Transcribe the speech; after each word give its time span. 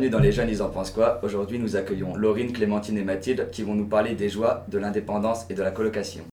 Bienvenue 0.00 0.16
dans 0.16 0.24
Les 0.24 0.32
Jeunes, 0.32 0.48
ils 0.48 0.62
en 0.62 0.70
pensent 0.70 0.92
quoi 0.92 1.20
Aujourd'hui, 1.22 1.58
nous 1.58 1.76
accueillons 1.76 2.16
Laurine, 2.16 2.54
Clémentine 2.54 2.96
et 2.96 3.04
Mathilde 3.04 3.50
qui 3.52 3.62
vont 3.62 3.74
nous 3.74 3.86
parler 3.86 4.14
des 4.14 4.30
joies 4.30 4.64
de 4.68 4.78
l'indépendance 4.78 5.44
et 5.50 5.54
de 5.54 5.62
la 5.62 5.70
colocation. 5.70 6.24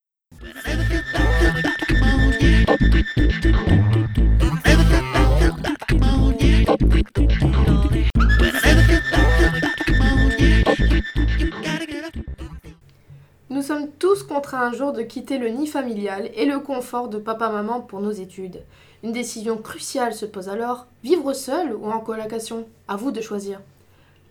Nous 13.49 13.61
sommes 13.61 13.89
tous 13.99 14.23
contraints 14.23 14.67
un 14.67 14.71
jour 14.71 14.93
de 14.93 15.01
quitter 15.01 15.39
le 15.39 15.49
nid 15.49 15.67
familial 15.67 16.29
et 16.35 16.45
le 16.45 16.59
confort 16.59 17.09
de 17.09 17.17
papa-maman 17.17 17.81
pour 17.81 17.99
nos 17.99 18.11
études. 18.11 18.63
Une 19.03 19.11
décision 19.11 19.57
cruciale 19.57 20.15
se 20.15 20.25
pose 20.25 20.49
alors, 20.49 20.87
vivre 21.03 21.31
seul 21.33 21.75
ou 21.75 21.85
en 21.85 21.99
colocation? 21.99 22.67
À 22.87 22.95
vous 22.95 23.11
de 23.11 23.21
choisir. 23.21 23.61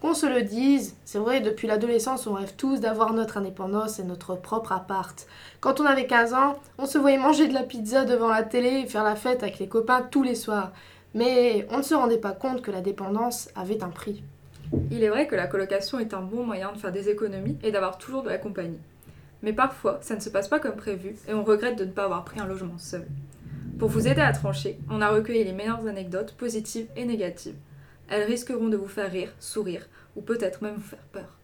Qu'on 0.00 0.12
se 0.12 0.26
le 0.26 0.42
dise, 0.42 0.96
c'est 1.04 1.18
vrai, 1.18 1.40
depuis 1.40 1.68
l'adolescence, 1.68 2.26
on 2.26 2.34
rêve 2.34 2.54
tous 2.56 2.80
d'avoir 2.80 3.12
notre 3.12 3.36
indépendance 3.36 4.00
et 4.00 4.02
notre 4.02 4.34
propre 4.34 4.72
appart. 4.72 5.26
Quand 5.60 5.80
on 5.80 5.86
avait 5.86 6.08
15 6.08 6.34
ans, 6.34 6.58
on 6.78 6.86
se 6.86 6.98
voyait 6.98 7.16
manger 7.16 7.46
de 7.46 7.54
la 7.54 7.62
pizza 7.62 8.04
devant 8.04 8.28
la 8.28 8.42
télé 8.42 8.80
et 8.80 8.86
faire 8.86 9.04
la 9.04 9.14
fête 9.14 9.44
avec 9.44 9.60
les 9.60 9.68
copains 9.68 10.02
tous 10.02 10.24
les 10.24 10.34
soirs. 10.34 10.72
Mais 11.14 11.66
on 11.70 11.78
ne 11.78 11.82
se 11.82 11.94
rendait 11.94 12.18
pas 12.18 12.32
compte 12.32 12.60
que 12.60 12.72
la 12.72 12.80
dépendance 12.80 13.48
avait 13.54 13.84
un 13.84 13.88
prix. 13.88 14.24
Il 14.90 15.04
est 15.04 15.08
vrai 15.08 15.28
que 15.28 15.36
la 15.36 15.46
colocation 15.46 16.00
est 16.00 16.12
un 16.12 16.22
bon 16.22 16.44
moyen 16.44 16.72
de 16.72 16.78
faire 16.78 16.92
des 16.92 17.08
économies 17.08 17.56
et 17.62 17.70
d'avoir 17.70 17.98
toujours 17.98 18.24
de 18.24 18.30
la 18.30 18.38
compagnie. 18.38 18.80
Mais 19.42 19.52
parfois, 19.52 20.00
ça 20.02 20.16
ne 20.16 20.20
se 20.20 20.28
passe 20.28 20.48
pas 20.48 20.58
comme 20.58 20.74
prévu 20.74 21.14
et 21.28 21.34
on 21.34 21.44
regrette 21.44 21.78
de 21.78 21.84
ne 21.84 21.92
pas 21.92 22.04
avoir 22.04 22.24
pris 22.24 22.40
un 22.40 22.46
logement 22.46 22.78
seul. 22.78 23.06
Pour 23.78 23.90
vous 23.90 24.08
aider 24.08 24.22
à 24.22 24.32
trancher, 24.32 24.78
on 24.88 25.02
a 25.02 25.10
recueilli 25.10 25.44
les 25.44 25.52
meilleures 25.52 25.86
anecdotes 25.86 26.32
positives 26.32 26.86
et 26.96 27.04
négatives. 27.04 27.56
Elles 28.08 28.22
risqueront 28.22 28.68
de 28.68 28.76
vous 28.76 28.88
faire 28.88 29.10
rire, 29.10 29.34
sourire 29.38 29.86
ou 30.16 30.22
peut-être 30.22 30.62
même 30.62 30.76
vous 30.76 30.80
faire 30.80 31.06
peur. 31.12 31.38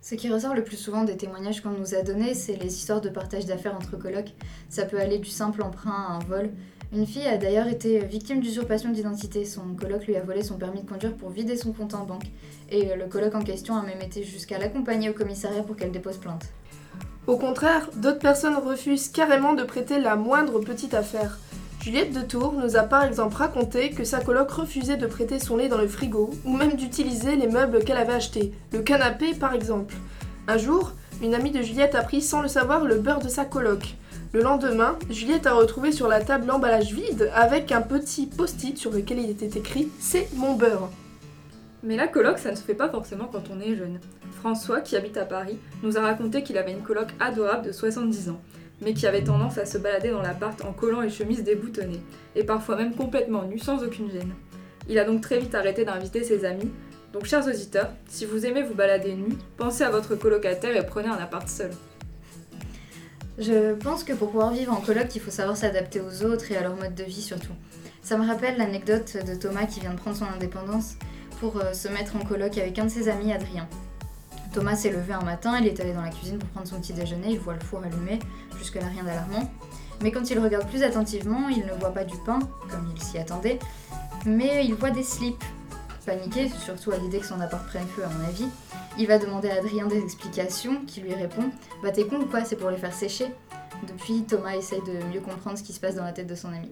Ce 0.00 0.16
qui 0.16 0.28
ressort 0.30 0.54
le 0.54 0.64
plus 0.64 0.76
souvent 0.76 1.04
des 1.04 1.16
témoignages 1.16 1.62
qu'on 1.62 1.70
nous 1.70 1.94
a 1.94 2.02
donnés, 2.02 2.34
c'est 2.34 2.56
les 2.56 2.74
histoires 2.74 3.00
de 3.00 3.08
partage 3.08 3.46
d'affaires 3.46 3.76
entre 3.76 3.96
colocs. 3.96 4.34
Ça 4.68 4.84
peut 4.84 4.98
aller 4.98 5.18
du 5.18 5.30
simple 5.30 5.62
emprunt 5.62 5.92
à 5.92 6.12
un 6.14 6.18
vol. 6.18 6.50
Une 6.94 7.06
fille 7.06 7.26
a 7.26 7.38
d'ailleurs 7.38 7.68
été 7.68 8.00
victime 8.00 8.40
d'usurpation 8.40 8.90
d'identité. 8.90 9.46
Son 9.46 9.62
coloc 9.80 10.06
lui 10.06 10.14
a 10.14 10.20
volé 10.20 10.42
son 10.42 10.58
permis 10.58 10.82
de 10.82 10.88
conduire 10.88 11.14
pour 11.14 11.30
vider 11.30 11.56
son 11.56 11.72
compte 11.72 11.94
en 11.94 12.04
banque. 12.04 12.26
Et 12.70 12.94
le 12.94 13.06
coloc 13.06 13.34
en 13.34 13.40
question 13.40 13.74
a 13.76 13.82
même 13.82 14.02
été 14.02 14.22
jusqu'à 14.22 14.58
l'accompagner 14.58 15.08
au 15.08 15.14
commissariat 15.14 15.62
pour 15.62 15.74
qu'elle 15.74 15.90
dépose 15.90 16.18
plainte. 16.18 16.44
Au 17.26 17.38
contraire, 17.38 17.88
d'autres 17.96 18.18
personnes 18.18 18.56
refusent 18.56 19.08
carrément 19.08 19.54
de 19.54 19.62
prêter 19.62 20.00
la 20.00 20.16
moindre 20.16 20.60
petite 20.60 20.92
affaire. 20.92 21.38
Juliette 21.80 22.12
de 22.12 22.20
Tours 22.20 22.52
nous 22.52 22.76
a 22.76 22.82
par 22.82 23.04
exemple 23.04 23.36
raconté 23.36 23.90
que 23.90 24.04
sa 24.04 24.20
coloc 24.20 24.50
refusait 24.50 24.98
de 24.98 25.06
prêter 25.06 25.38
son 25.38 25.56
lait 25.56 25.68
dans 25.68 25.78
le 25.78 25.88
frigo 25.88 26.28
ou 26.44 26.54
même 26.54 26.74
d'utiliser 26.74 27.36
les 27.36 27.48
meubles 27.48 27.84
qu'elle 27.84 27.96
avait 27.96 28.12
achetés, 28.12 28.52
le 28.70 28.82
canapé 28.82 29.32
par 29.32 29.54
exemple. 29.54 29.94
Un 30.46 30.58
jour, 30.58 30.92
une 31.22 31.34
amie 31.34 31.52
de 31.52 31.62
Juliette 31.62 31.94
a 31.94 32.02
pris 32.02 32.20
sans 32.20 32.42
le 32.42 32.48
savoir 32.48 32.84
le 32.84 32.96
beurre 32.96 33.20
de 33.20 33.28
sa 33.28 33.46
coloc. 33.46 33.96
Le 34.32 34.42
lendemain, 34.42 34.98
Juliette 35.10 35.46
a 35.46 35.54
retrouvé 35.54 35.92
sur 35.92 36.08
la 36.08 36.22
table 36.22 36.46
l'emballage 36.46 36.92
vide 36.92 37.30
avec 37.34 37.70
un 37.70 37.82
petit 37.82 38.26
post-it 38.26 38.78
sur 38.78 38.90
lequel 38.90 39.18
il 39.18 39.30
était 39.30 39.58
écrit 39.58 39.88
C'est 39.98 40.28
mon 40.34 40.54
beurre. 40.54 40.90
Mais 41.82 41.96
la 41.96 42.08
coloc, 42.08 42.38
ça 42.38 42.50
ne 42.50 42.56
se 42.56 42.62
fait 42.62 42.74
pas 42.74 42.88
forcément 42.88 43.28
quand 43.30 43.50
on 43.50 43.60
est 43.60 43.76
jeune. 43.76 44.00
François, 44.40 44.80
qui 44.80 44.96
habite 44.96 45.16
à 45.16 45.24
Paris, 45.24 45.58
nous 45.82 45.98
a 45.98 46.00
raconté 46.00 46.42
qu'il 46.42 46.56
avait 46.56 46.72
une 46.72 46.82
coloc 46.82 47.08
adorable 47.20 47.66
de 47.66 47.72
70 47.72 48.30
ans 48.30 48.40
mais 48.82 48.94
qui 48.94 49.06
avait 49.06 49.24
tendance 49.24 49.58
à 49.58 49.64
se 49.64 49.78
balader 49.78 50.10
dans 50.10 50.22
l'appart 50.22 50.60
en 50.64 50.72
collant 50.72 51.00
les 51.00 51.10
chemises 51.10 51.44
déboutonnées, 51.44 52.02
et 52.34 52.44
parfois 52.44 52.76
même 52.76 52.94
complètement 52.94 53.44
nu 53.44 53.58
sans 53.58 53.82
aucune 53.82 54.10
gêne. 54.10 54.32
Il 54.88 54.98
a 54.98 55.04
donc 55.04 55.20
très 55.20 55.38
vite 55.38 55.54
arrêté 55.54 55.84
d'inviter 55.84 56.24
ses 56.24 56.44
amis. 56.44 56.70
Donc 57.12 57.26
chers 57.26 57.46
auditeurs, 57.46 57.90
si 58.08 58.26
vous 58.26 58.44
aimez 58.46 58.62
vous 58.62 58.74
balader 58.74 59.14
nu, 59.14 59.36
pensez 59.56 59.84
à 59.84 59.90
votre 59.90 60.16
colocataire 60.16 60.76
et 60.76 60.84
prenez 60.84 61.08
un 61.08 61.18
appart 61.18 61.48
seul. 61.48 61.70
Je 63.38 63.74
pense 63.74 64.04
que 64.04 64.12
pour 64.12 64.30
pouvoir 64.30 64.52
vivre 64.52 64.72
en 64.72 64.80
coloc, 64.80 65.14
il 65.14 65.20
faut 65.20 65.30
savoir 65.30 65.56
s'adapter 65.56 66.00
aux 66.00 66.24
autres 66.24 66.52
et 66.52 66.56
à 66.56 66.62
leur 66.62 66.76
mode 66.76 66.94
de 66.94 67.04
vie 67.04 67.22
surtout. 67.22 67.52
Ça 68.02 68.18
me 68.18 68.26
rappelle 68.26 68.58
l'anecdote 68.58 69.16
de 69.26 69.34
Thomas 69.34 69.64
qui 69.64 69.80
vient 69.80 69.92
de 69.92 69.98
prendre 69.98 70.16
son 70.16 70.26
indépendance 70.26 70.96
pour 71.40 71.56
euh, 71.56 71.72
se 71.72 71.88
mettre 71.88 72.16
en 72.16 72.20
coloc 72.20 72.58
avec 72.58 72.78
un 72.78 72.84
de 72.84 72.90
ses 72.90 73.08
amis, 73.08 73.32
Adrien. 73.32 73.66
Thomas 74.52 74.76
s'est 74.76 74.90
levé 74.90 75.14
un 75.14 75.22
matin, 75.22 75.58
il 75.58 75.66
est 75.66 75.80
allé 75.80 75.94
dans 75.94 76.02
la 76.02 76.10
cuisine 76.10 76.38
pour 76.38 76.48
prendre 76.50 76.66
son 76.66 76.78
petit 76.78 76.92
déjeuner, 76.92 77.28
il 77.30 77.38
voit 77.38 77.54
le 77.54 77.60
four 77.60 77.82
allumé, 77.82 78.18
jusque-là 78.58 78.86
rien 78.86 79.02
d'alarmant. 79.02 79.50
Mais 80.02 80.10
quand 80.10 80.30
il 80.30 80.38
regarde 80.38 80.68
plus 80.68 80.82
attentivement, 80.82 81.48
il 81.48 81.64
ne 81.64 81.72
voit 81.80 81.94
pas 81.94 82.04
du 82.04 82.16
pain, 82.26 82.38
comme 82.68 82.92
il 82.94 83.02
s'y 83.02 83.18
attendait, 83.18 83.58
mais 84.26 84.66
il 84.66 84.74
voit 84.74 84.90
des 84.90 85.02
slips. 85.02 85.42
Paniqué, 86.04 86.48
surtout 86.48 86.90
à 86.90 86.96
l'idée 86.96 87.18
que 87.18 87.26
son 87.26 87.40
appart 87.40 87.64
prenne 87.66 87.86
feu 87.86 88.02
à 88.04 88.08
mon 88.08 88.26
avis, 88.26 88.46
il 88.98 89.06
va 89.06 89.18
demander 89.18 89.50
à 89.50 89.56
Adrien 89.56 89.86
des 89.86 90.02
explications, 90.02 90.82
qui 90.86 91.00
lui 91.00 91.14
répond 91.14 91.44
Bah 91.82 91.92
t'es 91.92 92.04
con 92.04 92.16
ou 92.16 92.26
quoi, 92.26 92.44
c'est 92.44 92.56
pour 92.56 92.70
les 92.70 92.76
faire 92.76 92.92
sécher? 92.92 93.26
Depuis, 93.86 94.24
Thomas 94.24 94.56
essaye 94.56 94.80
de 94.80 95.04
mieux 95.12 95.20
comprendre 95.20 95.58
ce 95.58 95.62
qui 95.62 95.72
se 95.72 95.80
passe 95.80 95.94
dans 95.94 96.04
la 96.04 96.12
tête 96.12 96.26
de 96.26 96.34
son 96.34 96.48
ami. 96.48 96.70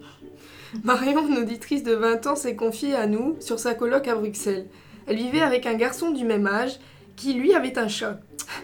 Marion, 0.85 1.27
une 1.27 1.39
auditrice 1.39 1.83
de 1.83 1.95
20 1.95 2.27
ans, 2.27 2.37
s'est 2.37 2.57
confiée 2.57 2.95
à 2.95 3.07
nous 3.07 3.37
sur 3.41 3.59
sa 3.59 3.75
coloc 3.75 4.09
à 4.09 4.15
Bruxelles. 4.15 4.67
Elle 5.07 5.17
vivait 5.17 5.43
avec 5.43 5.67
un 5.67 5.75
garçon 5.75 6.11
du 6.11 6.25
même 6.25 6.47
âge 6.47 6.79
qui 7.17 7.33
lui 7.33 7.55
avait 7.55 7.79
un 7.79 7.89
chat. 7.89 8.21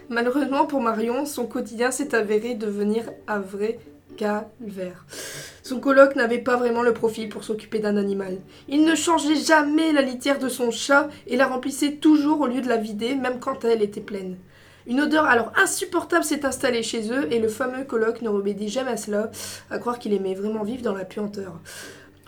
Malheureusement 0.08 0.66
pour 0.66 0.80
Marion, 0.80 1.26
son 1.26 1.46
quotidien 1.46 1.90
s'est 1.90 2.14
avéré 2.14 2.54
devenir 2.54 3.10
vrai 3.28 3.78
calvaire. 4.16 5.04
Son 5.62 5.80
coloc 5.80 6.16
n'avait 6.16 6.38
pas 6.38 6.56
vraiment 6.56 6.82
le 6.82 6.94
profil 6.94 7.28
pour 7.28 7.44
s'occuper 7.44 7.78
d'un 7.78 7.96
animal. 7.96 8.38
Il 8.68 8.84
ne 8.84 8.94
changeait 8.94 9.36
jamais 9.36 9.92
la 9.92 10.02
litière 10.02 10.38
de 10.38 10.48
son 10.48 10.70
chat 10.70 11.08
et 11.26 11.36
la 11.36 11.46
remplissait 11.46 11.96
toujours 11.96 12.40
au 12.40 12.46
lieu 12.46 12.60
de 12.60 12.68
la 12.68 12.76
vider, 12.76 13.14
même 13.14 13.40
quand 13.40 13.64
elle 13.64 13.82
était 13.82 14.00
pleine. 14.00 14.36
Une 14.86 15.00
odeur 15.00 15.24
alors 15.24 15.52
insupportable 15.56 16.24
s'est 16.24 16.46
installée 16.46 16.84
chez 16.84 17.10
eux 17.10 17.26
et 17.32 17.40
le 17.40 17.48
fameux 17.48 17.84
coloc 17.84 18.22
ne 18.22 18.28
remédie 18.28 18.68
jamais 18.68 18.92
à 18.92 18.96
cela, 18.96 19.30
à 19.70 19.78
croire 19.78 19.98
qu'il 19.98 20.12
aimait 20.12 20.34
vraiment 20.34 20.62
vivre 20.62 20.82
dans 20.82 20.94
la 20.94 21.04
puanteur. 21.04 21.60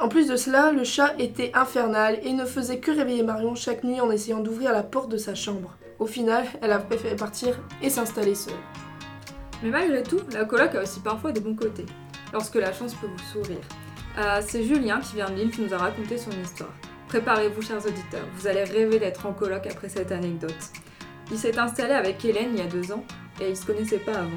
En 0.00 0.08
plus 0.08 0.28
de 0.28 0.36
cela, 0.36 0.72
le 0.72 0.84
chat 0.84 1.14
était 1.18 1.52
infernal 1.54 2.18
et 2.24 2.32
ne 2.32 2.44
faisait 2.44 2.78
que 2.78 2.90
réveiller 2.90 3.22
Marion 3.22 3.54
chaque 3.54 3.84
nuit 3.84 4.00
en 4.00 4.10
essayant 4.10 4.40
d'ouvrir 4.40 4.72
la 4.72 4.82
porte 4.82 5.10
de 5.10 5.16
sa 5.16 5.34
chambre. 5.34 5.76
Au 5.98 6.06
final, 6.06 6.44
elle 6.62 6.72
a 6.72 6.78
préféré 6.78 7.16
partir 7.16 7.58
et 7.82 7.90
s'installer 7.90 8.34
seule. 8.34 8.54
Mais 9.62 9.70
malgré 9.70 10.02
tout, 10.02 10.20
la 10.32 10.44
coloc 10.44 10.74
a 10.74 10.82
aussi 10.82 11.00
parfois 11.00 11.32
des 11.32 11.40
bons 11.40 11.54
côtés, 11.54 11.86
lorsque 12.32 12.54
la 12.54 12.72
chance 12.72 12.94
peut 12.94 13.08
vous 13.08 13.32
sourire. 13.32 13.64
Euh, 14.18 14.40
c'est 14.46 14.64
Julien 14.64 15.00
qui 15.00 15.16
vient 15.16 15.28
de 15.28 15.34
Lille 15.34 15.50
qui 15.50 15.62
nous 15.62 15.74
a 15.74 15.78
raconté 15.78 16.16
son 16.16 16.30
histoire. 16.42 16.72
Préparez-vous, 17.08 17.62
chers 17.62 17.84
auditeurs, 17.84 18.26
vous 18.34 18.46
allez 18.46 18.64
rêver 18.64 18.98
d'être 18.98 19.26
en 19.26 19.32
coloc 19.32 19.66
après 19.66 19.88
cette 19.88 20.12
anecdote. 20.12 20.54
Il 21.30 21.38
s'est 21.38 21.58
installé 21.58 21.94
avec 21.94 22.24
Hélène 22.24 22.50
il 22.52 22.58
y 22.58 22.62
a 22.62 22.66
deux 22.66 22.92
ans 22.92 23.04
et 23.40 23.50
ils 23.50 23.56
se 23.56 23.66
connaissaient 23.66 23.98
pas 23.98 24.12
avant. 24.12 24.30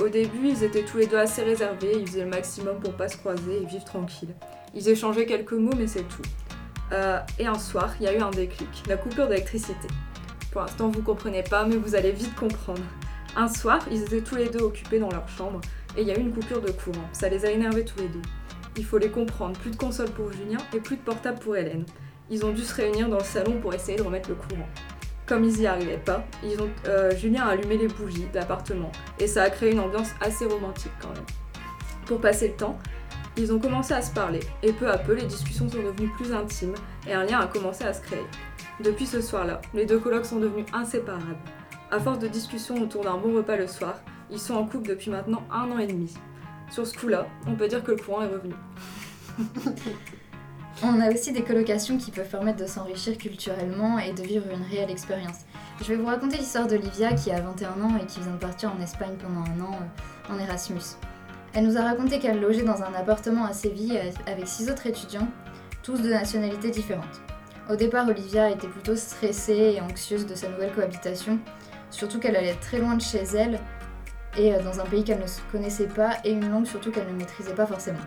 Au 0.00 0.08
début, 0.08 0.48
ils 0.48 0.64
étaient 0.64 0.84
tous 0.84 0.98
les 0.98 1.06
deux 1.06 1.18
assez 1.18 1.42
réservés, 1.42 1.92
ils 1.98 2.06
faisaient 2.06 2.24
le 2.24 2.30
maximum 2.30 2.80
pour 2.80 2.94
pas 2.94 3.08
se 3.08 3.16
croiser 3.16 3.62
et 3.62 3.64
vivre 3.64 3.84
tranquille. 3.84 4.34
Ils 4.74 4.88
échangeaient 4.88 5.26
quelques 5.26 5.52
mots, 5.52 5.74
mais 5.76 5.86
c'est 5.86 6.02
tout. 6.02 6.22
Euh, 6.92 7.20
et 7.38 7.46
un 7.46 7.58
soir, 7.58 7.94
il 8.00 8.06
y 8.06 8.08
a 8.08 8.14
eu 8.14 8.20
un 8.20 8.30
déclic, 8.30 8.82
la 8.88 8.96
coupure 8.96 9.28
d'électricité. 9.28 9.88
Pour 10.50 10.62
l'instant, 10.62 10.88
vous 10.88 11.02
comprenez 11.02 11.42
pas, 11.42 11.64
mais 11.64 11.76
vous 11.76 11.94
allez 11.94 12.12
vite 12.12 12.34
comprendre. 12.34 12.82
Un 13.36 13.48
soir, 13.48 13.80
ils 13.90 14.02
étaient 14.02 14.20
tous 14.20 14.36
les 14.36 14.48
deux 14.48 14.62
occupés 14.62 15.00
dans 15.00 15.10
leur 15.10 15.28
chambre 15.28 15.60
et 15.96 16.02
il 16.02 16.08
y 16.08 16.12
a 16.12 16.16
eu 16.16 16.20
une 16.20 16.32
coupure 16.32 16.60
de 16.60 16.70
courant. 16.70 17.08
Ça 17.12 17.28
les 17.28 17.44
a 17.44 17.50
énervés 17.50 17.84
tous 17.84 17.98
les 17.98 18.08
deux. 18.08 18.22
Il 18.76 18.84
faut 18.84 18.98
les 18.98 19.10
comprendre, 19.10 19.58
plus 19.58 19.70
de 19.70 19.76
console 19.76 20.10
pour 20.10 20.32
Julien 20.32 20.58
et 20.72 20.78
plus 20.78 20.96
de 20.96 21.02
portable 21.02 21.38
pour 21.40 21.56
Hélène. 21.56 21.84
Ils 22.30 22.44
ont 22.44 22.52
dû 22.52 22.62
se 22.62 22.74
réunir 22.74 23.08
dans 23.08 23.18
le 23.18 23.24
salon 23.24 23.60
pour 23.60 23.74
essayer 23.74 23.98
de 23.98 24.02
remettre 24.02 24.28
le 24.28 24.36
courant. 24.36 24.68
Comme 25.26 25.44
ils 25.44 25.60
y 25.60 25.66
arrivaient 25.66 25.96
pas, 25.98 26.24
euh, 26.86 27.16
Julien 27.16 27.44
a 27.44 27.50
allumé 27.50 27.76
les 27.76 27.88
bougies 27.88 28.26
de 28.32 28.38
l'appartement 28.38 28.92
et 29.18 29.26
ça 29.26 29.42
a 29.42 29.50
créé 29.50 29.72
une 29.72 29.80
ambiance 29.80 30.10
assez 30.20 30.44
romantique 30.44 30.92
quand 31.00 31.08
même. 31.08 31.24
Pour 32.06 32.20
passer 32.20 32.48
le 32.48 32.54
temps, 32.54 32.78
ils 33.36 33.52
ont 33.52 33.58
commencé 33.58 33.94
à 33.94 34.02
se 34.02 34.12
parler 34.12 34.40
et 34.62 34.72
peu 34.72 34.88
à 34.88 34.98
peu 34.98 35.14
les 35.14 35.26
discussions 35.26 35.68
sont 35.68 35.82
devenues 35.82 36.10
plus 36.16 36.32
intimes 36.32 36.74
et 37.08 37.14
un 37.14 37.24
lien 37.24 37.40
a 37.40 37.46
commencé 37.46 37.84
à 37.84 37.92
se 37.92 38.00
créer. 38.00 38.26
Depuis 38.80 39.06
ce 39.06 39.20
soir-là, 39.20 39.60
les 39.72 39.86
deux 39.86 39.98
colocs 39.98 40.26
sont 40.26 40.38
devenus 40.38 40.66
inséparables. 40.72 41.38
À 41.94 42.00
force 42.00 42.18
de 42.18 42.26
discussions 42.26 42.74
autour 42.82 43.04
d'un 43.04 43.16
bon 43.18 43.36
repas 43.36 43.54
le 43.54 43.68
soir, 43.68 44.00
ils 44.28 44.40
sont 44.40 44.54
en 44.54 44.66
couple 44.66 44.88
depuis 44.88 45.12
maintenant 45.12 45.44
un 45.48 45.70
an 45.70 45.78
et 45.78 45.86
demi. 45.86 46.12
Sur 46.68 46.84
ce 46.88 46.98
coup-là, 46.98 47.28
on 47.46 47.54
peut 47.54 47.68
dire 47.68 47.84
que 47.84 47.92
le 47.92 47.96
courant 47.96 48.22
est 48.22 48.26
revenu. 48.26 48.52
On 50.82 51.00
a 51.00 51.12
aussi 51.12 51.30
des 51.30 51.44
colocations 51.44 51.96
qui 51.96 52.10
peuvent 52.10 52.28
permettre 52.28 52.58
de 52.58 52.66
s'enrichir 52.66 53.16
culturellement 53.16 54.00
et 54.00 54.12
de 54.12 54.22
vivre 54.24 54.46
une 54.52 54.64
réelle 54.64 54.90
expérience. 54.90 55.42
Je 55.80 55.84
vais 55.84 55.94
vous 55.94 56.06
raconter 56.06 56.36
l'histoire 56.36 56.66
d'Olivia 56.66 57.12
qui 57.12 57.30
a 57.30 57.40
21 57.40 57.80
ans 57.80 57.96
et 58.02 58.06
qui 58.06 58.18
vient 58.18 58.32
de 58.32 58.38
partir 58.38 58.72
en 58.76 58.82
Espagne 58.82 59.14
pendant 59.22 59.42
un 59.42 59.64
an 59.64 59.78
euh, 59.80 60.34
en 60.34 60.38
Erasmus. 60.40 60.96
Elle 61.52 61.64
nous 61.64 61.78
a 61.78 61.82
raconté 61.82 62.18
qu'elle 62.18 62.40
logeait 62.40 62.64
dans 62.64 62.82
un 62.82 62.92
appartement 62.94 63.44
à 63.44 63.52
Séville 63.52 64.00
avec 64.26 64.48
six 64.48 64.68
autres 64.68 64.88
étudiants, 64.88 65.28
tous 65.84 66.02
de 66.02 66.10
nationalités 66.10 66.72
différentes. 66.72 67.20
Au 67.70 67.76
départ, 67.76 68.08
Olivia 68.08 68.50
était 68.50 68.66
plutôt 68.66 68.96
stressée 68.96 69.76
et 69.76 69.80
anxieuse 69.80 70.26
de 70.26 70.34
sa 70.34 70.48
nouvelle 70.48 70.72
cohabitation, 70.72 71.38
surtout 71.94 72.18
qu'elle 72.18 72.36
allait 72.36 72.56
très 72.60 72.78
loin 72.78 72.96
de 72.96 73.00
chez 73.00 73.22
elle 73.34 73.58
et 74.36 74.52
euh, 74.52 74.62
dans 74.62 74.80
un 74.80 74.84
pays 74.84 75.04
qu'elle 75.04 75.20
ne 75.20 75.52
connaissait 75.52 75.86
pas 75.86 76.16
et 76.24 76.32
une 76.32 76.50
langue 76.50 76.66
surtout 76.66 76.90
qu'elle 76.90 77.06
ne 77.06 77.12
maîtrisait 77.12 77.54
pas 77.54 77.66
forcément. 77.66 78.00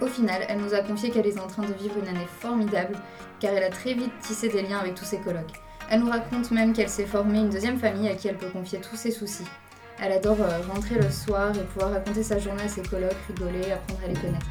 Au 0.00 0.06
final, 0.06 0.42
elle 0.48 0.58
nous 0.58 0.74
a 0.74 0.80
confié 0.80 1.10
qu'elle 1.10 1.26
est 1.26 1.40
en 1.40 1.46
train 1.46 1.62
de 1.62 1.72
vivre 1.72 1.96
une 1.98 2.08
année 2.08 2.26
formidable 2.40 2.96
car 3.40 3.52
elle 3.52 3.64
a 3.64 3.70
très 3.70 3.94
vite 3.94 4.12
tissé 4.20 4.48
des 4.48 4.62
liens 4.62 4.78
avec 4.78 4.94
tous 4.94 5.04
ses 5.04 5.18
colocs. 5.18 5.52
Elle 5.90 6.00
nous 6.00 6.10
raconte 6.10 6.50
même 6.50 6.72
qu'elle 6.72 6.88
s'est 6.88 7.06
formée 7.06 7.38
une 7.38 7.50
deuxième 7.50 7.78
famille 7.78 8.08
à 8.08 8.14
qui 8.14 8.28
elle 8.28 8.36
peut 8.36 8.50
confier 8.50 8.80
tous 8.80 8.96
ses 8.96 9.10
soucis. 9.10 9.46
Elle 10.00 10.12
adore 10.12 10.40
euh, 10.40 10.60
rentrer 10.72 10.96
le 10.96 11.10
soir 11.10 11.52
et 11.56 11.64
pouvoir 11.64 11.92
raconter 11.92 12.22
sa 12.22 12.38
journée 12.38 12.62
à 12.62 12.68
ses 12.68 12.82
colocs, 12.82 13.16
rigoler, 13.28 13.72
apprendre 13.72 14.00
à 14.04 14.08
les 14.08 14.14
connaître. 14.14 14.46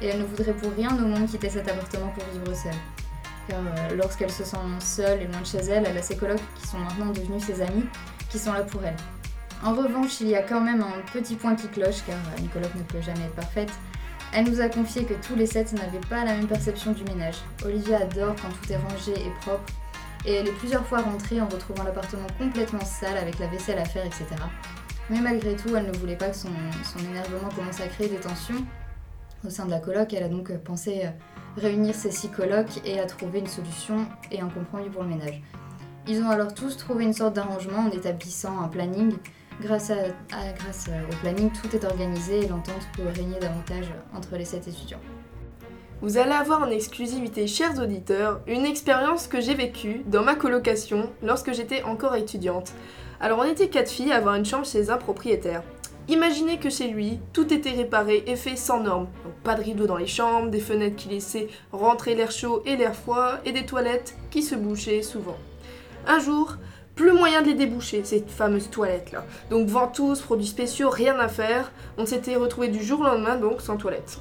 Et 0.00 0.06
elle 0.06 0.20
ne 0.20 0.24
voudrait 0.24 0.54
pour 0.54 0.72
rien 0.72 0.90
au 0.96 1.06
monde 1.06 1.26
quitter 1.28 1.50
cet 1.50 1.68
appartement 1.68 2.08
pour 2.08 2.24
vivre 2.32 2.56
seule. 2.56 2.72
Euh, 3.52 3.96
lorsqu'elle 3.96 4.30
se 4.30 4.44
sent 4.44 4.56
seule 4.80 5.22
et 5.22 5.26
loin 5.26 5.40
de 5.40 5.46
chez 5.46 5.58
elle, 5.58 5.84
elle 5.86 5.96
a 5.96 6.02
ses 6.02 6.16
colocs 6.16 6.40
qui 6.56 6.66
sont 6.66 6.78
maintenant 6.78 7.06
devenus 7.06 7.44
ses 7.44 7.62
amis, 7.62 7.84
qui 8.28 8.38
sont 8.38 8.52
là 8.52 8.62
pour 8.62 8.84
elle. 8.84 8.96
En 9.62 9.74
revanche, 9.74 10.20
il 10.20 10.28
y 10.28 10.36
a 10.36 10.42
quand 10.42 10.60
même 10.60 10.82
un 10.82 11.00
petit 11.12 11.34
point 11.34 11.54
qui 11.54 11.68
cloche, 11.68 12.02
car 12.06 12.16
une 12.38 12.48
coloc 12.48 12.74
ne 12.74 12.82
peut 12.82 13.00
jamais 13.00 13.24
être 13.24 13.34
parfaite. 13.34 13.70
Elle 14.32 14.48
nous 14.48 14.60
a 14.60 14.68
confié 14.68 15.04
que 15.04 15.14
tous 15.14 15.34
les 15.34 15.46
sept 15.46 15.72
n'avaient 15.72 16.06
pas 16.08 16.24
la 16.24 16.34
même 16.34 16.46
perception 16.46 16.92
du 16.92 17.02
ménage. 17.04 17.36
Olivia 17.64 17.98
adore 17.98 18.36
quand 18.40 18.48
tout 18.48 18.72
est 18.72 18.76
rangé 18.76 19.12
et 19.12 19.30
propre, 19.40 19.64
et 20.24 20.34
elle 20.34 20.48
est 20.48 20.52
plusieurs 20.52 20.86
fois 20.86 21.00
rentrée 21.00 21.40
en 21.40 21.48
retrouvant 21.48 21.82
l'appartement 21.82 22.26
complètement 22.38 22.84
sale 22.84 23.16
avec 23.18 23.38
la 23.38 23.48
vaisselle 23.48 23.78
à 23.78 23.84
faire, 23.84 24.06
etc. 24.06 24.26
Mais 25.10 25.20
malgré 25.20 25.56
tout, 25.56 25.74
elle 25.74 25.86
ne 25.86 25.96
voulait 25.96 26.16
pas 26.16 26.28
que 26.28 26.36
son, 26.36 26.48
énervement 26.98 27.48
commence 27.54 27.80
à 27.80 27.88
créer 27.88 28.08
des 28.08 28.20
tensions 28.20 28.64
au 29.44 29.50
sein 29.50 29.66
de 29.66 29.70
la 29.70 29.78
coloc. 29.78 30.12
Elle 30.12 30.24
a 30.24 30.28
donc 30.28 30.52
pensé 30.58 31.08
réunir 31.56 31.94
ses 31.94 32.10
six 32.10 32.28
colocs 32.28 32.80
et 32.84 33.00
à 33.00 33.06
trouver 33.06 33.40
une 33.40 33.46
solution 33.46 34.06
et 34.30 34.40
un 34.40 34.48
compromis 34.48 34.88
pour 34.88 35.02
le 35.02 35.08
ménage. 35.08 35.42
Ils 36.08 36.22
ont 36.22 36.30
alors 36.30 36.54
tous 36.54 36.76
trouvé 36.76 37.04
une 37.04 37.12
sorte 37.12 37.34
d'arrangement 37.34 37.80
en 37.80 37.90
établissant 37.90 38.60
un 38.60 38.68
planning. 38.68 39.12
Grâce, 39.60 39.92
grâce 40.56 40.88
au 40.88 41.16
planning, 41.16 41.50
tout 41.50 41.76
est 41.76 41.84
organisé 41.84 42.44
et 42.44 42.48
l'entente 42.48 42.88
peut 42.96 43.06
régner 43.14 43.38
davantage 43.38 43.92
entre 44.14 44.36
les 44.36 44.46
sept 44.46 44.66
étudiants. 44.66 45.00
Vous 46.00 46.16
allez 46.16 46.32
avoir 46.32 46.62
en 46.62 46.70
exclusivité, 46.70 47.46
chers 47.46 47.78
auditeurs, 47.78 48.40
une 48.46 48.64
expérience 48.64 49.26
que 49.26 49.42
j'ai 49.42 49.54
vécue 49.54 50.00
dans 50.06 50.22
ma 50.22 50.34
colocation 50.34 51.10
lorsque 51.22 51.52
j'étais 51.52 51.82
encore 51.82 52.16
étudiante. 52.16 52.72
Alors 53.20 53.40
on 53.40 53.44
était 53.44 53.68
quatre 53.68 53.90
filles 53.90 54.12
à 54.12 54.16
avoir 54.16 54.36
une 54.36 54.46
chambre 54.46 54.64
chez 54.64 54.88
un 54.88 54.96
propriétaire. 54.96 55.62
Imaginez 56.10 56.58
que 56.58 56.70
chez 56.70 56.88
lui, 56.88 57.20
tout 57.32 57.54
était 57.54 57.70
réparé 57.70 58.24
et 58.26 58.34
fait 58.34 58.56
sans 58.56 58.80
normes. 58.80 59.06
pas 59.44 59.54
de 59.54 59.62
rideaux 59.62 59.86
dans 59.86 59.96
les 59.96 60.08
chambres, 60.08 60.50
des 60.50 60.58
fenêtres 60.58 60.96
qui 60.96 61.08
laissaient 61.08 61.46
rentrer 61.70 62.16
l'air 62.16 62.32
chaud 62.32 62.64
et 62.66 62.74
l'air 62.74 62.96
froid, 62.96 63.34
et 63.44 63.52
des 63.52 63.64
toilettes 63.64 64.16
qui 64.28 64.42
se 64.42 64.56
bouchaient 64.56 65.02
souvent. 65.02 65.36
Un 66.08 66.18
jour, 66.18 66.56
plus 67.00 67.12
moyen 67.12 67.40
de 67.40 67.46
les 67.46 67.54
déboucher, 67.54 68.02
ces 68.04 68.22
fameuses 68.28 68.68
toilettes 68.68 69.10
là. 69.10 69.24
Donc 69.48 69.66
ventouses, 69.68 70.20
produits 70.20 70.46
spéciaux, 70.46 70.90
rien 70.90 71.18
à 71.18 71.28
faire. 71.28 71.72
On 71.96 72.04
s'était 72.04 72.36
retrouvé 72.36 72.68
du 72.68 72.84
jour 72.84 73.00
au 73.00 73.04
lendemain 73.04 73.36
donc 73.36 73.62
sans 73.62 73.78
toilette. 73.78 74.18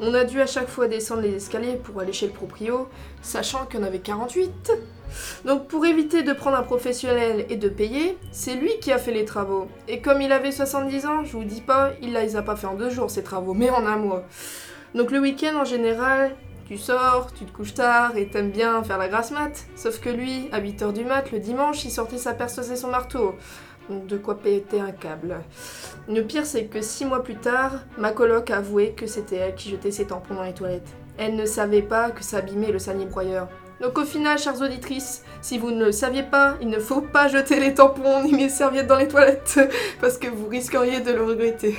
On 0.00 0.14
a 0.14 0.24
dû 0.24 0.40
à 0.40 0.46
chaque 0.46 0.68
fois 0.68 0.88
descendre 0.88 1.20
les 1.20 1.34
escaliers 1.34 1.76
pour 1.76 2.00
aller 2.00 2.14
chez 2.14 2.26
le 2.26 2.32
proprio, 2.32 2.88
sachant 3.20 3.66
qu'il 3.66 3.80
y 3.80 3.82
en 3.82 3.86
avait 3.86 3.98
48. 3.98 4.72
Donc 5.44 5.68
pour 5.68 5.84
éviter 5.84 6.22
de 6.22 6.32
prendre 6.32 6.56
un 6.56 6.62
professionnel 6.62 7.44
et 7.50 7.56
de 7.56 7.68
payer, 7.68 8.16
c'est 8.32 8.54
lui 8.54 8.70
qui 8.80 8.90
a 8.90 8.96
fait 8.96 9.12
les 9.12 9.26
travaux. 9.26 9.68
Et 9.86 10.00
comme 10.00 10.22
il 10.22 10.32
avait 10.32 10.50
70 10.50 11.04
ans, 11.04 11.24
je 11.24 11.32
vous 11.32 11.44
dis 11.44 11.60
pas, 11.60 11.90
il 12.00 12.14
les 12.14 12.36
a 12.36 12.42
pas 12.42 12.56
fait 12.56 12.66
en 12.66 12.74
deux 12.74 12.88
jours 12.88 13.10
ces 13.10 13.22
travaux, 13.22 13.52
mais 13.52 13.68
en 13.68 13.84
un 13.84 13.96
mois. 13.96 14.24
Donc 14.94 15.10
le 15.10 15.18
week-end 15.18 15.56
en 15.60 15.64
général, 15.64 16.34
tu 16.66 16.78
sors, 16.78 17.32
tu 17.32 17.44
te 17.44 17.52
couches 17.52 17.74
tard 17.74 18.16
et 18.16 18.26
t'aimes 18.26 18.50
bien 18.50 18.82
faire 18.82 18.98
la 18.98 19.08
grasse 19.08 19.30
mat. 19.30 19.66
Sauf 19.76 20.00
que 20.00 20.08
lui, 20.08 20.48
à 20.50 20.60
8h 20.60 20.92
du 20.92 21.04
mat, 21.04 21.30
le 21.30 21.38
dimanche, 21.38 21.84
il 21.84 21.90
sortait 21.90 22.18
sa 22.18 22.32
perceuse 22.32 22.70
et 22.70 22.76
son 22.76 22.88
marteau. 22.88 23.34
De 23.90 24.16
quoi 24.16 24.38
péter 24.38 24.80
un 24.80 24.92
câble. 24.92 25.36
Le 26.08 26.22
pire, 26.22 26.46
c'est 26.46 26.64
que 26.64 26.80
six 26.80 27.04
mois 27.04 27.22
plus 27.22 27.36
tard, 27.36 27.72
ma 27.98 28.12
coloc 28.12 28.50
a 28.50 28.56
avoué 28.56 28.92
que 28.92 29.06
c'était 29.06 29.36
elle 29.36 29.54
qui 29.54 29.68
jetait 29.68 29.90
ses 29.90 30.06
tampons 30.06 30.34
dans 30.34 30.42
les 30.42 30.54
toilettes. 30.54 30.88
Elle 31.18 31.36
ne 31.36 31.44
savait 31.44 31.82
pas 31.82 32.10
que 32.10 32.24
ça 32.24 32.38
abîmait 32.38 32.72
le 32.72 32.78
salier 32.78 33.04
broyeur. 33.04 33.48
Donc 33.82 33.98
au 33.98 34.04
final, 34.04 34.38
chères 34.38 34.60
auditrices, 34.62 35.22
si 35.42 35.58
vous 35.58 35.70
ne 35.70 35.84
le 35.84 35.92
saviez 35.92 36.22
pas, 36.22 36.56
il 36.62 36.68
ne 36.68 36.78
faut 36.78 37.02
pas 37.02 37.28
jeter 37.28 37.60
les 37.60 37.74
tampons 37.74 38.22
ni 38.22 38.32
les 38.32 38.48
serviettes 38.48 38.86
dans 38.86 38.96
les 38.96 39.08
toilettes, 39.08 39.60
parce 40.00 40.16
que 40.16 40.28
vous 40.28 40.48
risqueriez 40.48 41.00
de 41.00 41.12
le 41.12 41.22
regretter. 41.22 41.76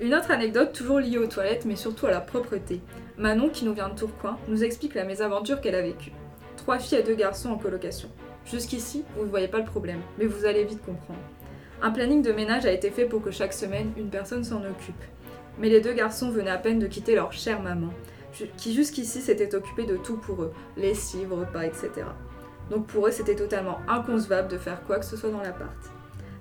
Une 0.00 0.14
autre 0.14 0.32
anecdote 0.32 0.72
toujours 0.72 0.98
liée 0.98 1.18
aux 1.18 1.26
toilettes, 1.26 1.64
mais 1.66 1.76
surtout 1.76 2.06
à 2.06 2.10
la 2.10 2.20
propreté. 2.20 2.80
Manon, 3.18 3.48
qui 3.48 3.64
nous 3.64 3.74
vient 3.74 3.88
de 3.88 3.96
Tourcoing, 3.96 4.38
nous 4.46 4.62
explique 4.62 4.94
la 4.94 5.02
mésaventure 5.02 5.60
qu'elle 5.60 5.74
a 5.74 5.82
vécue. 5.82 6.12
Trois 6.56 6.78
filles 6.78 6.98
et 6.98 7.02
deux 7.02 7.16
garçons 7.16 7.50
en 7.50 7.58
colocation. 7.58 8.08
Jusqu'ici, 8.46 9.04
vous 9.16 9.24
ne 9.24 9.28
voyez 9.30 9.48
pas 9.48 9.58
le 9.58 9.64
problème, 9.64 10.00
mais 10.18 10.26
vous 10.26 10.44
allez 10.44 10.62
vite 10.62 10.84
comprendre. 10.84 11.18
Un 11.82 11.90
planning 11.90 12.22
de 12.22 12.30
ménage 12.30 12.64
a 12.64 12.70
été 12.70 12.90
fait 12.90 13.06
pour 13.06 13.20
que 13.20 13.32
chaque 13.32 13.52
semaine, 13.52 13.90
une 13.96 14.08
personne 14.08 14.44
s'en 14.44 14.64
occupe. 14.64 15.02
Mais 15.58 15.68
les 15.68 15.80
deux 15.80 15.94
garçons 15.94 16.30
venaient 16.30 16.52
à 16.52 16.58
peine 16.58 16.78
de 16.78 16.86
quitter 16.86 17.16
leur 17.16 17.32
chère 17.32 17.60
maman, 17.60 17.92
qui 18.56 18.72
jusqu'ici 18.72 19.20
s'était 19.20 19.56
occupée 19.56 19.84
de 19.84 19.96
tout 19.96 20.18
pour 20.18 20.44
eux, 20.44 20.52
lessive, 20.76 21.32
repas, 21.32 21.64
etc. 21.64 21.90
Donc 22.70 22.86
pour 22.86 23.08
eux, 23.08 23.10
c'était 23.10 23.34
totalement 23.34 23.80
inconcevable 23.88 24.46
de 24.46 24.58
faire 24.58 24.84
quoi 24.84 25.00
que 25.00 25.04
ce 25.04 25.16
soit 25.16 25.30
dans 25.30 25.42
l'appart. 25.42 25.90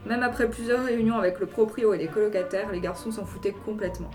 Même 0.06 0.22
après 0.22 0.48
plusieurs 0.48 0.86
réunions 0.86 1.18
avec 1.18 1.40
le 1.40 1.48
proprio 1.48 1.96
et 1.96 1.98
les 1.98 2.08
colocataires, 2.08 2.72
les 2.72 2.82
garçons 2.82 3.12
s'en 3.12 3.26
foutaient 3.26 3.56
complètement. 3.66 4.12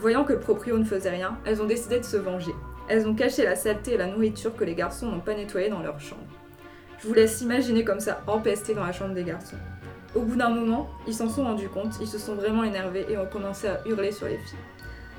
Voyant 0.00 0.22
que 0.22 0.32
le 0.32 0.38
proprio 0.38 0.78
ne 0.78 0.84
faisait 0.84 1.10
rien, 1.10 1.36
elles 1.44 1.60
ont 1.60 1.66
décidé 1.66 1.98
de 1.98 2.04
se 2.04 2.16
venger. 2.16 2.52
Elles 2.88 3.06
ont 3.08 3.14
caché 3.14 3.44
la 3.44 3.56
saleté 3.56 3.94
et 3.94 3.96
la 3.96 4.06
nourriture 4.06 4.54
que 4.54 4.64
les 4.64 4.74
garçons 4.74 5.10
n'ont 5.10 5.20
pas 5.20 5.34
nettoyée 5.34 5.70
dans 5.70 5.82
leur 5.82 6.00
chambre. 6.00 6.22
Je 7.00 7.08
vous 7.08 7.14
laisse 7.14 7.40
imaginer 7.40 7.84
comme 7.84 7.98
ça 7.98 8.22
empesté 8.28 8.74
dans 8.74 8.84
la 8.84 8.92
chambre 8.92 9.14
des 9.14 9.24
garçons. 9.24 9.56
Au 10.14 10.20
bout 10.20 10.36
d'un 10.36 10.50
moment, 10.50 10.88
ils 11.06 11.14
s'en 11.14 11.28
sont 11.28 11.42
rendus 11.42 11.68
compte, 11.68 11.98
ils 12.00 12.06
se 12.06 12.18
sont 12.18 12.36
vraiment 12.36 12.62
énervés 12.62 13.06
et 13.10 13.18
ont 13.18 13.26
commencé 13.26 13.66
à 13.66 13.80
hurler 13.86 14.12
sur 14.12 14.26
les 14.26 14.38
filles. 14.38 14.58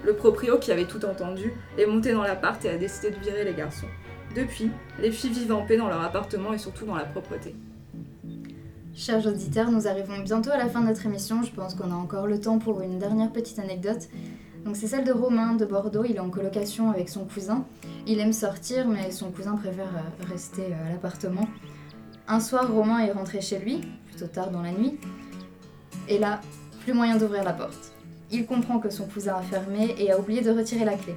Le 0.05 0.13
proprio, 0.13 0.57
qui 0.57 0.71
avait 0.71 0.85
tout 0.85 1.03
entendu, 1.05 1.53
est 1.77 1.85
monté 1.85 2.13
dans 2.13 2.23
l'appart 2.23 2.63
et 2.63 2.69
a 2.69 2.77
décidé 2.77 3.11
de 3.11 3.19
virer 3.19 3.43
les 3.43 3.53
garçons. 3.53 3.87
Depuis, 4.33 4.71
les 5.01 5.11
filles 5.11 5.31
vivent 5.31 5.53
en 5.53 5.65
paix 5.65 5.77
dans 5.77 5.89
leur 5.89 6.01
appartement 6.01 6.53
et 6.53 6.57
surtout 6.57 6.85
dans 6.85 6.95
la 6.95 7.03
propreté. 7.03 7.53
Chers 8.95 9.25
auditeurs, 9.25 9.71
nous 9.71 9.87
arrivons 9.87 10.19
bientôt 10.19 10.51
à 10.51 10.57
la 10.57 10.67
fin 10.67 10.81
de 10.81 10.87
notre 10.87 11.05
émission. 11.05 11.43
Je 11.43 11.51
pense 11.51 11.75
qu'on 11.75 11.91
a 11.91 11.95
encore 11.95 12.27
le 12.27 12.39
temps 12.39 12.59
pour 12.59 12.81
une 12.81 12.99
dernière 12.99 13.31
petite 13.31 13.59
anecdote. 13.59 14.09
Donc 14.65 14.75
c'est 14.75 14.87
celle 14.87 15.03
de 15.03 15.11
Romain 15.11 15.55
de 15.55 15.65
Bordeaux. 15.65 16.03
Il 16.03 16.15
est 16.15 16.19
en 16.19 16.29
colocation 16.29 16.91
avec 16.91 17.09
son 17.09 17.25
cousin. 17.25 17.65
Il 18.05 18.19
aime 18.19 18.33
sortir, 18.33 18.87
mais 18.87 19.11
son 19.11 19.31
cousin 19.31 19.55
préfère 19.55 19.89
euh, 19.95 20.25
rester 20.29 20.63
euh, 20.63 20.87
à 20.87 20.89
l'appartement. 20.91 21.47
Un 22.27 22.39
soir, 22.39 22.71
Romain 22.71 22.99
est 22.99 23.11
rentré 23.11 23.41
chez 23.41 23.59
lui, 23.59 23.81
plutôt 24.07 24.27
tard 24.27 24.51
dans 24.51 24.61
la 24.61 24.71
nuit. 24.71 24.99
Et 26.07 26.19
là, 26.19 26.41
plus 26.83 26.93
moyen 26.93 27.17
d'ouvrir 27.17 27.43
la 27.43 27.53
porte. 27.53 27.93
Il 28.31 28.45
comprend 28.45 28.79
que 28.79 28.89
son 28.89 29.07
cousin 29.07 29.35
a 29.35 29.41
fermé 29.41 29.95
et 29.97 30.11
a 30.11 30.19
oublié 30.19 30.41
de 30.41 30.51
retirer 30.51 30.85
la 30.85 30.93
clé. 30.93 31.15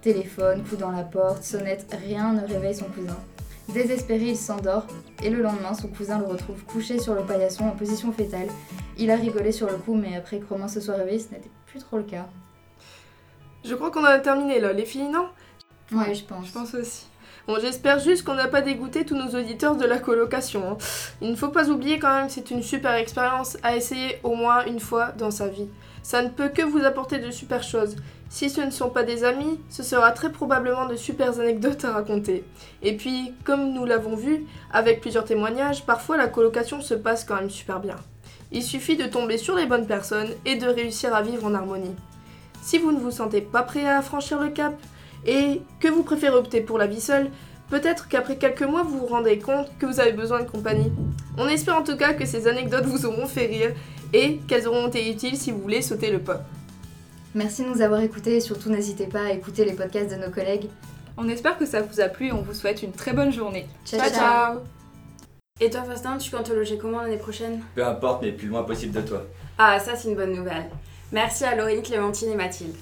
Téléphone, 0.00 0.62
coup 0.62 0.76
dans 0.76 0.92
la 0.92 1.02
porte, 1.02 1.42
sonnette, 1.42 1.86
rien 2.06 2.32
ne 2.32 2.46
réveille 2.46 2.74
son 2.74 2.84
cousin. 2.84 3.16
Désespéré, 3.74 4.30
il 4.30 4.36
s'endort 4.36 4.86
et 5.24 5.30
le 5.30 5.42
lendemain, 5.42 5.74
son 5.74 5.88
cousin 5.88 6.20
le 6.20 6.26
retrouve 6.26 6.62
couché 6.64 7.00
sur 7.00 7.14
le 7.14 7.22
paillasson 7.22 7.64
en 7.64 7.72
position 7.72 8.12
fétale. 8.12 8.46
Il 8.96 9.10
a 9.10 9.16
rigolé 9.16 9.50
sur 9.50 9.68
le 9.68 9.76
coup, 9.76 9.94
mais 9.94 10.14
après 10.14 10.38
que 10.38 10.46
Romain 10.46 10.68
se 10.68 10.80
soit 10.80 10.94
réveillé, 10.94 11.18
ce 11.18 11.34
n'était 11.34 11.50
plus 11.66 11.80
trop 11.80 11.96
le 11.96 12.04
cas. 12.04 12.28
Je 13.64 13.74
crois 13.74 13.90
qu'on 13.90 14.02
en 14.02 14.04
a 14.04 14.18
terminé 14.18 14.60
là, 14.60 14.72
les 14.72 14.84
filles, 14.84 15.08
non? 15.08 15.28
Ouais, 15.92 16.14
je 16.14 16.24
pense. 16.24 16.46
Je 16.46 16.52
pense 16.52 16.74
aussi. 16.74 17.06
Bon, 17.46 17.58
j'espère 17.60 18.00
juste 18.00 18.24
qu'on 18.24 18.34
n'a 18.34 18.48
pas 18.48 18.60
dégoûté 18.60 19.04
tous 19.04 19.14
nos 19.14 19.38
auditeurs 19.38 19.76
de 19.76 19.84
la 19.84 19.98
colocation. 19.98 20.72
Hein. 20.72 20.78
Il 21.20 21.30
ne 21.30 21.36
faut 21.36 21.48
pas 21.48 21.68
oublier 21.68 22.00
quand 22.00 22.12
même 22.12 22.26
que 22.26 22.32
c'est 22.32 22.50
une 22.50 22.62
super 22.62 22.94
expérience 22.94 23.56
à 23.62 23.76
essayer 23.76 24.18
au 24.24 24.34
moins 24.34 24.64
une 24.64 24.80
fois 24.80 25.12
dans 25.12 25.30
sa 25.30 25.46
vie. 25.46 25.68
Ça 26.02 26.22
ne 26.22 26.28
peut 26.28 26.48
que 26.48 26.62
vous 26.62 26.84
apporter 26.84 27.18
de 27.18 27.30
super 27.30 27.62
choses. 27.62 27.96
Si 28.28 28.50
ce 28.50 28.60
ne 28.60 28.70
sont 28.70 28.90
pas 28.90 29.04
des 29.04 29.22
amis, 29.22 29.60
ce 29.70 29.84
sera 29.84 30.10
très 30.10 30.32
probablement 30.32 30.86
de 30.86 30.96
super 30.96 31.38
anecdotes 31.38 31.84
à 31.84 31.92
raconter. 31.92 32.44
Et 32.82 32.96
puis, 32.96 33.32
comme 33.44 33.72
nous 33.72 33.84
l'avons 33.84 34.16
vu, 34.16 34.44
avec 34.72 35.00
plusieurs 35.00 35.24
témoignages, 35.24 35.86
parfois 35.86 36.16
la 36.16 36.26
colocation 36.26 36.80
se 36.80 36.94
passe 36.94 37.24
quand 37.24 37.36
même 37.36 37.50
super 37.50 37.78
bien. 37.78 37.96
Il 38.50 38.64
suffit 38.64 38.96
de 38.96 39.06
tomber 39.06 39.38
sur 39.38 39.54
les 39.54 39.66
bonnes 39.66 39.86
personnes 39.86 40.30
et 40.44 40.56
de 40.56 40.66
réussir 40.66 41.14
à 41.14 41.22
vivre 41.22 41.46
en 41.46 41.54
harmonie. 41.54 41.94
Si 42.62 42.78
vous 42.78 42.92
ne 42.92 42.98
vous 42.98 43.10
sentez 43.10 43.40
pas 43.40 43.62
prêt 43.62 43.86
à 43.86 44.02
franchir 44.02 44.40
le 44.40 44.48
cap 44.48 44.74
et 45.26 45.62
que 45.80 45.88
vous 45.88 46.02
préférez 46.02 46.36
opter 46.36 46.60
pour 46.60 46.78
la 46.78 46.86
vie 46.86 47.00
seule, 47.00 47.30
peut-être 47.70 48.08
qu'après 48.08 48.36
quelques 48.36 48.62
mois 48.62 48.82
vous 48.82 48.98
vous 48.98 49.06
rendez 49.06 49.38
compte 49.38 49.68
que 49.78 49.86
vous 49.86 50.00
avez 50.00 50.12
besoin 50.12 50.40
de 50.42 50.48
compagnie. 50.48 50.92
On 51.38 51.48
espère 51.48 51.76
en 51.76 51.82
tout 51.82 51.96
cas 51.96 52.14
que 52.14 52.26
ces 52.26 52.46
anecdotes 52.48 52.86
vous 52.86 53.06
auront 53.06 53.26
fait 53.26 53.46
rire 53.46 53.74
et 54.12 54.38
qu'elles 54.48 54.68
auront 54.68 54.88
été 54.88 55.10
utiles 55.10 55.36
si 55.36 55.50
vous 55.50 55.60
voulez 55.60 55.82
sauter 55.82 56.10
le 56.10 56.18
pas. 56.18 56.42
Merci 57.34 57.64
de 57.64 57.68
nous 57.68 57.82
avoir 57.82 58.00
écoutés 58.00 58.36
et 58.36 58.40
surtout 58.40 58.70
n'hésitez 58.70 59.06
pas 59.06 59.24
à 59.24 59.30
écouter 59.32 59.64
les 59.64 59.74
podcasts 59.74 60.10
de 60.10 60.16
nos 60.16 60.30
collègues. 60.30 60.68
On 61.18 61.28
espère 61.28 61.58
que 61.58 61.66
ça 61.66 61.82
vous 61.82 62.00
a 62.00 62.08
plu 62.08 62.28
et 62.28 62.32
on 62.32 62.42
vous 62.42 62.54
souhaite 62.54 62.82
une 62.82 62.92
très 62.92 63.12
bonne 63.12 63.32
journée. 63.32 63.66
Ciao 63.84 64.00
ciao, 64.10 64.60
Et 65.60 65.70
toi 65.70 65.82
Fastin, 65.82 66.18
tu 66.18 66.30
comptes 66.30 66.48
loger 66.50 66.78
comment 66.78 67.00
l'année 67.00 67.16
prochaine? 67.16 67.60
Peu 67.74 67.84
importe, 67.84 68.22
mais 68.22 68.32
plus 68.32 68.48
loin 68.48 68.62
possible 68.62 68.92
de 68.92 69.06
toi. 69.06 69.22
Ah 69.58 69.78
ça 69.78 69.96
c'est 69.96 70.08
une 70.08 70.14
bonne 70.14 70.34
nouvelle. 70.34 70.70
Merci 71.16 71.44
à 71.44 71.54
Laurine, 71.54 71.80
Clémentine 71.80 72.32
et 72.32 72.34
Mathilde. 72.34 72.74